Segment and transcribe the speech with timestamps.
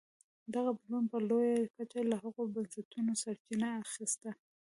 [0.53, 4.29] دغه بدلون په لویه کچه له هغو بنسټونو سرچینه اخیسته.